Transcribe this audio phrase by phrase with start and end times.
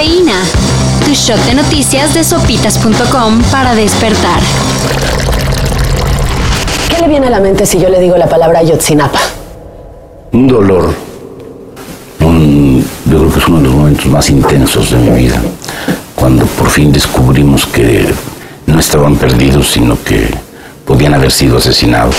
[0.00, 0.32] Cafeína.
[1.04, 4.40] Tu shot de noticias de sopitas.com para despertar.
[6.88, 9.18] ¿Qué le viene a la mente si yo le digo la palabra Yotzinapa?
[10.32, 10.94] Un dolor.
[12.20, 15.38] Un- yo creo que es uno de los momentos más intensos de mi vida.
[16.14, 18.08] Cuando por fin descubrimos que
[18.64, 20.30] no estaban perdidos, sino que
[20.86, 22.16] podían haber sido asesinados.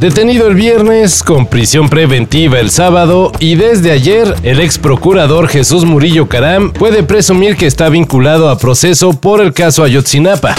[0.00, 5.86] Detenido el viernes, con prisión preventiva el sábado y desde ayer, el ex procurador Jesús
[5.86, 10.54] Murillo Caram puede presumir que está vinculado a proceso por el caso Ayotzinapa.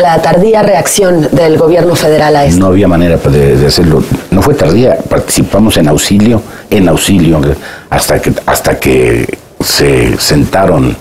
[0.00, 2.60] La tardía reacción del gobierno federal a esto.
[2.60, 4.02] No había manera de, de hacerlo.
[4.30, 4.96] No fue tardía.
[4.96, 7.42] Participamos en auxilio, en auxilio,
[7.90, 10.96] hasta que, hasta que se sentaron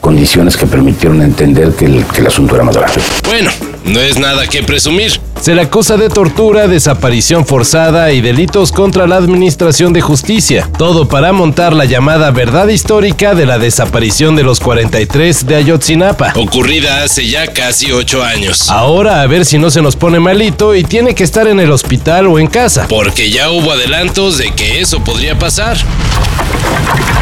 [0.00, 2.92] condiciones que permitieron entender que el, que el asunto era más grave.
[3.26, 3.50] Bueno,
[3.84, 5.20] no es nada que presumir.
[5.40, 10.68] Se le acusa de tortura, desaparición forzada y delitos contra la Administración de Justicia.
[10.76, 16.34] Todo para montar la llamada verdad histórica de la desaparición de los 43 de Ayotzinapa.
[16.36, 18.68] Ocurrida hace ya casi 8 años.
[18.70, 21.70] Ahora a ver si no se nos pone malito y tiene que estar en el
[21.70, 22.86] hospital o en casa.
[22.86, 25.78] Porque ya hubo adelantos de que eso podría pasar.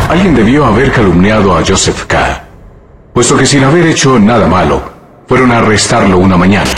[0.09, 2.48] Alguien debió haber calumniado a Joseph K.,
[3.19, 4.81] puesto que sin haber hecho nada malo,
[5.27, 6.71] fueron a arrestarlo una mañana.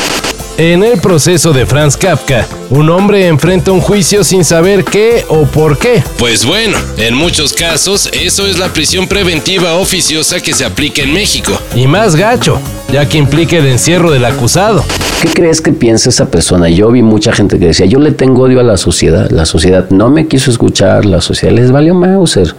[0.57, 5.43] En el proceso de Franz Kafka, un hombre enfrenta un juicio sin saber qué o
[5.43, 6.03] por qué.
[6.19, 11.13] Pues bueno, en muchos casos eso es la prisión preventiva oficiosa que se aplica en
[11.13, 11.53] México.
[11.75, 12.59] Y más gacho,
[12.91, 14.83] ya que implica el encierro del acusado.
[15.21, 16.71] ¿Qué crees que piensa esa persona?
[16.71, 19.91] Yo vi mucha gente que decía, yo le tengo odio a la sociedad, la sociedad
[19.91, 22.55] no me quiso escuchar, la sociedad les valió Mauser.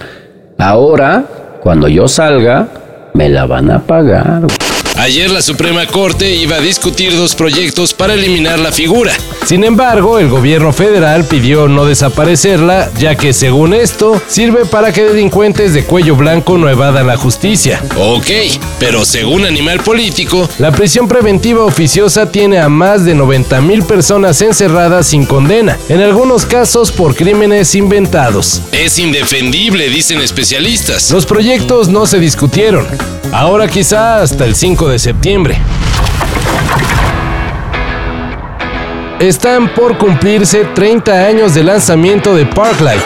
[0.59, 2.80] Ahora, cuando yo salga,
[3.14, 4.42] me la van a pagar.
[4.97, 9.14] Ayer la Suprema Corte iba a discutir dos proyectos para eliminar la figura.
[9.45, 15.03] Sin embargo, el gobierno federal pidió no desaparecerla, ya que según esto, sirve para que
[15.03, 17.81] delincuentes de cuello blanco no evadan la justicia.
[17.98, 18.30] Ok,
[18.80, 24.42] pero según Animal Político, la prisión preventiva oficiosa tiene a más de 90 mil personas
[24.42, 28.61] encerradas sin condena, en algunos casos por crímenes inventados.
[28.71, 31.10] Es indefendible, dicen especialistas.
[31.11, 32.88] Los proyectos no se discutieron.
[33.32, 35.58] Ahora quizá hasta el 5 de septiembre.
[39.19, 43.03] Están por cumplirse 30 años de lanzamiento de Parklife,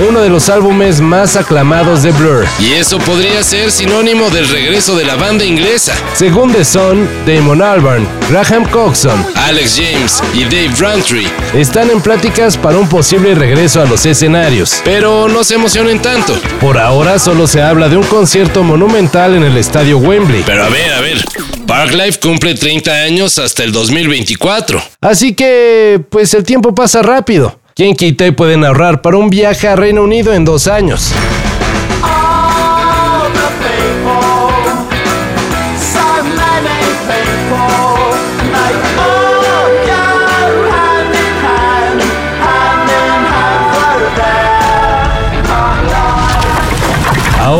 [0.00, 2.44] uno de los álbumes más aclamados de Blur.
[2.58, 5.94] Y eso podría ser sinónimo del regreso de la banda inglesa.
[6.14, 12.56] Según The Sun, Damon Albarn, Graham Coxon, Alex James y Dave Rowntree están en pláticas
[12.56, 14.80] para un posible regreso a los escenarios.
[14.84, 16.34] Pero no se emocionen tanto.
[16.60, 20.42] Por ahora solo se habla de un concierto monumental en el estadio Wembley.
[20.44, 21.24] Pero a ver, a ver.
[21.66, 24.82] Parklife cumple 30 años hasta el 2024.
[25.00, 27.58] Así que, pues el tiempo pasa rápido.
[27.76, 31.12] ¿Quién quita y pueden ahorrar para un viaje a Reino Unido en dos años?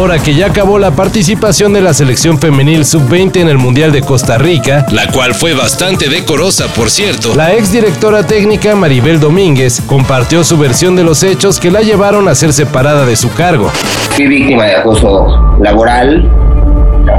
[0.04, 4.02] Ahora que ya acabó la participación de la selección femenil sub-20 en el Mundial de
[4.02, 10.44] Costa Rica, la cual fue bastante decorosa por cierto, la exdirectora técnica Maribel Domínguez compartió
[10.44, 13.70] su versión de los hechos que la llevaron a ser separada de su cargo.
[14.10, 16.30] fui víctima de acoso laboral,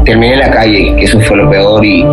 [0.05, 2.03] terminé en la calle, que eso fue lo peor y,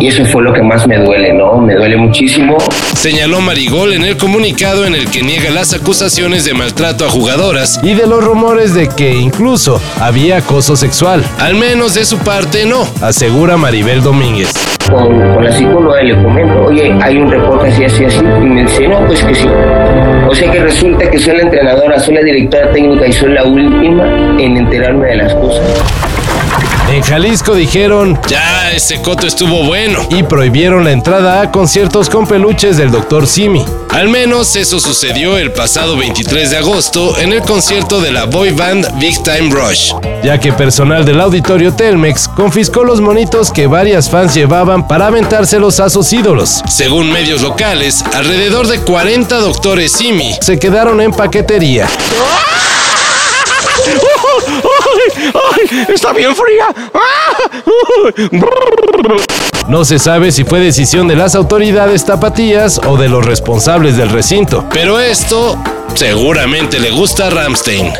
[0.00, 1.56] y eso fue lo que más me duele, ¿no?
[1.58, 2.56] Me duele muchísimo.
[2.94, 7.80] Señaló Marigol en el comunicado en el que niega las acusaciones de maltrato a jugadoras
[7.82, 11.24] y de los rumores de que incluso había acoso sexual.
[11.38, 14.52] Al menos de su parte no, asegura Maribel Domínguez.
[14.90, 18.18] Con, con la psicóloga le comento, oye, hay un reporte así, así, así.
[18.18, 19.48] Y me dice, no, pues que sí.
[20.28, 23.44] O sea que resulta que soy la entrenadora, soy la directora técnica y soy la
[23.44, 25.62] última en enterarme de las cosas.
[26.88, 32.28] En Jalisco dijeron, ya, ese coto estuvo bueno, y prohibieron la entrada a conciertos con
[32.28, 33.26] peluches del Dr.
[33.26, 33.64] Simi.
[33.90, 38.52] Al menos eso sucedió el pasado 23 de agosto en el concierto de la boy
[38.52, 44.08] band Big Time Rush, ya que personal del auditorio Telmex confiscó los monitos que varias
[44.08, 46.62] fans llevaban para aventárselos a sus ídolos.
[46.68, 51.88] Según medios locales, alrededor de 40 doctores Simi se quedaron en paquetería.
[55.88, 56.66] ¡Está bien fría!
[59.68, 64.10] No se sabe si fue decisión de las autoridades tapatías o de los responsables del
[64.10, 65.58] recinto, pero esto
[65.94, 67.92] seguramente le gusta a Ramstein.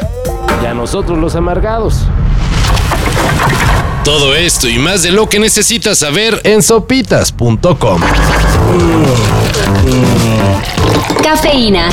[0.63, 2.03] Y a nosotros los amargados.
[4.05, 8.01] Todo esto y más de lo que necesitas saber en sopitas.com.
[11.23, 11.89] Cafeína.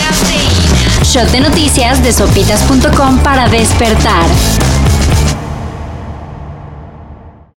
[1.04, 4.26] Shot de noticias de sopitas.com para despertar.